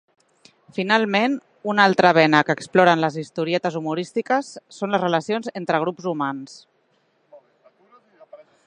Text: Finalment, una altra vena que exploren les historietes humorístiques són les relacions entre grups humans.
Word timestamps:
Finalment, 0.77 1.35
una 1.73 1.85
altra 1.89 2.13
vena 2.19 2.39
que 2.47 2.55
exploren 2.59 3.03
les 3.03 3.19
historietes 3.25 3.77
humorístiques 3.81 4.51
són 4.79 4.97
les 4.97 5.05
relacions 5.05 5.53
entre 5.63 5.83
grups 5.85 6.11
humans. 6.15 6.59